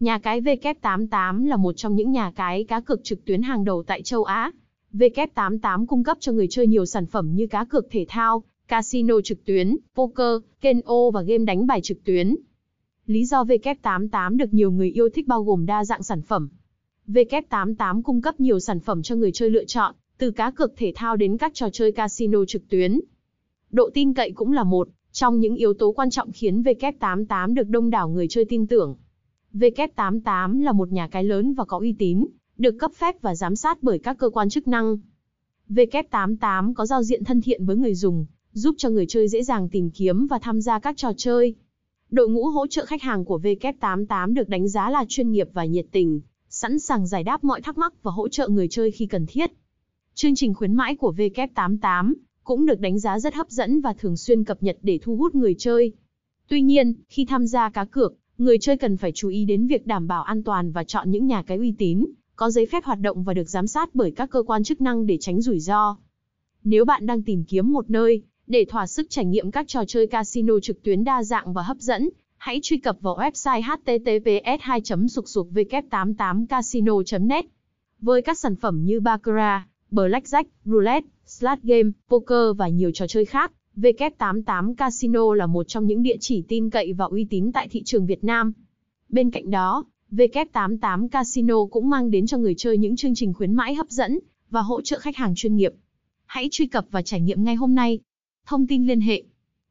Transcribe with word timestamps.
Nhà 0.00 0.18
cái 0.18 0.40
W88 0.40 1.46
là 1.46 1.56
một 1.56 1.72
trong 1.72 1.94
những 1.94 2.10
nhà 2.10 2.32
cái 2.36 2.64
cá 2.64 2.80
cược 2.80 3.04
trực 3.04 3.24
tuyến 3.24 3.42
hàng 3.42 3.64
đầu 3.64 3.82
tại 3.82 4.02
châu 4.02 4.24
Á. 4.24 4.52
W88 4.92 5.86
cung 5.86 6.04
cấp 6.04 6.16
cho 6.20 6.32
người 6.32 6.46
chơi 6.50 6.66
nhiều 6.66 6.86
sản 6.86 7.06
phẩm 7.06 7.34
như 7.34 7.46
cá 7.46 7.64
cược 7.64 7.86
thể 7.90 8.04
thao, 8.08 8.42
casino 8.68 9.20
trực 9.24 9.44
tuyến, 9.44 9.76
poker, 9.94 10.42
keno 10.60 11.10
và 11.12 11.22
game 11.22 11.44
đánh 11.44 11.66
bài 11.66 11.80
trực 11.82 12.04
tuyến. 12.04 12.36
Lý 13.06 13.24
do 13.24 13.44
W88 13.44 14.36
được 14.36 14.54
nhiều 14.54 14.70
người 14.70 14.90
yêu 14.90 15.08
thích 15.08 15.26
bao 15.26 15.42
gồm 15.42 15.66
đa 15.66 15.84
dạng 15.84 16.02
sản 16.02 16.22
phẩm. 16.22 16.48
W88 17.08 18.02
cung 18.02 18.22
cấp 18.22 18.40
nhiều 18.40 18.60
sản 18.60 18.80
phẩm 18.80 19.02
cho 19.02 19.14
người 19.14 19.32
chơi 19.32 19.50
lựa 19.50 19.64
chọn, 19.64 19.94
từ 20.18 20.30
cá 20.30 20.50
cược 20.50 20.76
thể 20.76 20.92
thao 20.94 21.16
đến 21.16 21.36
các 21.36 21.54
trò 21.54 21.68
chơi 21.72 21.92
casino 21.92 22.44
trực 22.44 22.68
tuyến. 22.68 23.00
Độ 23.70 23.90
tin 23.94 24.14
cậy 24.14 24.32
cũng 24.32 24.52
là 24.52 24.64
một 24.64 24.88
trong 25.12 25.40
những 25.40 25.54
yếu 25.54 25.74
tố 25.74 25.92
quan 25.92 26.10
trọng 26.10 26.32
khiến 26.32 26.62
W88 26.62 27.54
được 27.54 27.68
đông 27.68 27.90
đảo 27.90 28.08
người 28.08 28.26
chơi 28.28 28.44
tin 28.44 28.66
tưởng. 28.66 28.96
W88 29.58 30.62
là 30.62 30.72
một 30.72 30.92
nhà 30.92 31.08
cái 31.08 31.24
lớn 31.24 31.54
và 31.54 31.64
có 31.64 31.78
uy 31.78 31.92
tín, 31.98 32.26
được 32.58 32.76
cấp 32.78 32.90
phép 32.94 33.22
và 33.22 33.34
giám 33.34 33.56
sát 33.56 33.82
bởi 33.82 33.98
các 33.98 34.18
cơ 34.18 34.30
quan 34.30 34.48
chức 34.48 34.68
năng. 34.68 34.98
W88 35.68 36.74
có 36.74 36.86
giao 36.86 37.02
diện 37.02 37.24
thân 37.24 37.40
thiện 37.40 37.66
với 37.66 37.76
người 37.76 37.94
dùng, 37.94 38.26
giúp 38.52 38.74
cho 38.78 38.90
người 38.90 39.06
chơi 39.08 39.28
dễ 39.28 39.42
dàng 39.42 39.68
tìm 39.68 39.90
kiếm 39.90 40.26
và 40.26 40.38
tham 40.38 40.60
gia 40.60 40.78
các 40.78 40.96
trò 40.96 41.12
chơi. 41.16 41.54
Đội 42.10 42.28
ngũ 42.28 42.44
hỗ 42.44 42.66
trợ 42.66 42.84
khách 42.84 43.02
hàng 43.02 43.24
của 43.24 43.38
W88 43.38 44.34
được 44.34 44.48
đánh 44.48 44.68
giá 44.68 44.90
là 44.90 45.04
chuyên 45.08 45.30
nghiệp 45.30 45.48
và 45.52 45.64
nhiệt 45.64 45.86
tình, 45.92 46.20
sẵn 46.48 46.78
sàng 46.78 47.06
giải 47.06 47.24
đáp 47.24 47.44
mọi 47.44 47.60
thắc 47.60 47.78
mắc 47.78 48.02
và 48.02 48.12
hỗ 48.12 48.28
trợ 48.28 48.48
người 48.48 48.68
chơi 48.68 48.90
khi 48.90 49.06
cần 49.06 49.26
thiết. 49.26 49.50
Chương 50.14 50.34
trình 50.34 50.54
khuyến 50.54 50.74
mãi 50.74 50.96
của 50.96 51.12
W88 51.16 52.14
cũng 52.44 52.66
được 52.66 52.80
đánh 52.80 52.98
giá 52.98 53.18
rất 53.18 53.34
hấp 53.34 53.50
dẫn 53.50 53.80
và 53.80 53.92
thường 53.92 54.16
xuyên 54.16 54.44
cập 54.44 54.62
nhật 54.62 54.78
để 54.82 54.98
thu 55.02 55.16
hút 55.16 55.34
người 55.34 55.54
chơi. 55.58 55.92
Tuy 56.48 56.62
nhiên, 56.62 56.94
khi 57.08 57.24
tham 57.24 57.46
gia 57.46 57.70
cá 57.70 57.84
cược, 57.84 58.14
người 58.38 58.58
chơi 58.58 58.76
cần 58.76 58.96
phải 58.96 59.12
chú 59.12 59.28
ý 59.28 59.44
đến 59.44 59.66
việc 59.66 59.86
đảm 59.86 60.06
bảo 60.06 60.22
an 60.22 60.42
toàn 60.42 60.72
và 60.72 60.84
chọn 60.84 61.10
những 61.10 61.26
nhà 61.26 61.42
cái 61.42 61.58
uy 61.58 61.74
tín, 61.78 62.06
có 62.36 62.50
giấy 62.50 62.66
phép 62.66 62.84
hoạt 62.84 63.00
động 63.00 63.24
và 63.24 63.34
được 63.34 63.48
giám 63.48 63.66
sát 63.66 63.94
bởi 63.94 64.10
các 64.10 64.30
cơ 64.30 64.42
quan 64.42 64.64
chức 64.64 64.80
năng 64.80 65.06
để 65.06 65.18
tránh 65.20 65.40
rủi 65.40 65.60
ro. 65.60 65.96
Nếu 66.64 66.84
bạn 66.84 67.06
đang 67.06 67.22
tìm 67.22 67.44
kiếm 67.44 67.72
một 67.72 67.90
nơi 67.90 68.22
để 68.46 68.64
thỏa 68.68 68.86
sức 68.86 69.06
trải 69.10 69.24
nghiệm 69.24 69.50
các 69.50 69.68
trò 69.68 69.84
chơi 69.84 70.06
casino 70.06 70.60
trực 70.60 70.82
tuyến 70.82 71.04
đa 71.04 71.22
dạng 71.22 71.52
và 71.52 71.62
hấp 71.62 71.76
dẫn, 71.76 72.08
hãy 72.36 72.60
truy 72.62 72.78
cập 72.78 72.96
vào 73.00 73.16
website 73.16 73.62
https 73.62 74.60
2 74.60 74.80
v 75.50 75.58
88 75.90 76.46
casino 76.46 76.94
net 77.20 77.46
Với 78.00 78.22
các 78.22 78.38
sản 78.38 78.56
phẩm 78.56 78.84
như 78.84 79.00
Baccarat, 79.00 79.62
Blackjack, 79.90 80.44
Roulette, 80.64 81.08
Slot 81.24 81.58
Game, 81.62 81.90
Poker 82.08 82.56
và 82.56 82.68
nhiều 82.68 82.90
trò 82.94 83.06
chơi 83.06 83.24
khác, 83.24 83.52
W88 83.76 84.74
Casino 84.74 85.34
là 85.34 85.46
một 85.46 85.68
trong 85.68 85.86
những 85.86 86.02
địa 86.02 86.16
chỉ 86.20 86.42
tin 86.48 86.70
cậy 86.70 86.92
và 86.92 87.04
uy 87.04 87.26
tín 87.30 87.52
tại 87.52 87.68
thị 87.68 87.82
trường 87.82 88.06
Việt 88.06 88.24
Nam. 88.24 88.52
Bên 89.08 89.30
cạnh 89.30 89.50
đó, 89.50 89.84
W88 90.10 91.08
Casino 91.08 91.66
cũng 91.70 91.90
mang 91.90 92.10
đến 92.10 92.26
cho 92.26 92.38
người 92.38 92.54
chơi 92.54 92.78
những 92.78 92.96
chương 92.96 93.14
trình 93.14 93.34
khuyến 93.34 93.52
mãi 93.52 93.74
hấp 93.74 93.90
dẫn 93.90 94.18
và 94.50 94.60
hỗ 94.60 94.80
trợ 94.80 94.98
khách 94.98 95.16
hàng 95.16 95.34
chuyên 95.36 95.56
nghiệp. 95.56 95.72
Hãy 96.26 96.48
truy 96.50 96.66
cập 96.66 96.86
và 96.90 97.02
trải 97.02 97.20
nghiệm 97.20 97.44
ngay 97.44 97.54
hôm 97.54 97.74
nay. 97.74 97.98
Thông 98.46 98.66
tin 98.66 98.86
liên 98.86 99.00
hệ. 99.00 99.22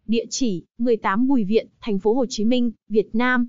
Địa 0.07 0.25
chỉ: 0.29 0.63
18 0.77 1.27
Bùi 1.27 1.43
Viện, 1.43 1.67
thành 1.81 1.99
phố 1.99 2.13
Hồ 2.13 2.25
Chí 2.29 2.45
Minh, 2.45 2.71
Việt 2.89 3.15
Nam. 3.15 3.47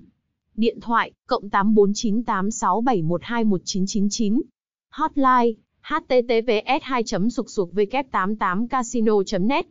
Điện 0.55 0.79
thoại: 0.81 1.11
cộng 1.27 1.49
849867121999. 1.49 4.41
Hotline: 4.89 5.53
https 5.81 6.81
2 6.81 7.03
sục 7.31 7.49
sục 7.49 7.73
w 7.73 8.03
88 8.11 8.67
casino 8.67 9.13
net 9.39 9.67